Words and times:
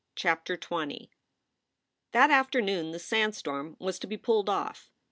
CHAPTER 0.15 0.57
XX 0.57 1.09
""pHAT 2.11 2.31
afternoon 2.31 2.89
the 2.89 2.97
sandstorm 2.97 3.75
was 3.79 3.99
to 3.99 4.07
be 4.07 4.17
"pulled 4.17 4.49
off." 4.49 4.89